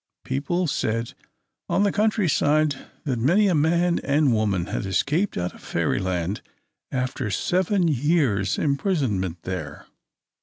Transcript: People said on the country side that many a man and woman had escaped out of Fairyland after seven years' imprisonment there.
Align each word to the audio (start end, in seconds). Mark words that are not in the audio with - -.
People 0.23 0.65
said 0.65 1.13
on 1.69 1.83
the 1.83 1.91
country 1.91 2.27
side 2.27 2.73
that 3.03 3.19
many 3.19 3.45
a 3.47 3.53
man 3.53 3.99
and 3.99 4.33
woman 4.33 4.65
had 4.65 4.83
escaped 4.87 5.37
out 5.37 5.53
of 5.53 5.61
Fairyland 5.61 6.41
after 6.91 7.29
seven 7.29 7.87
years' 7.87 8.57
imprisonment 8.57 9.43
there. 9.43 9.85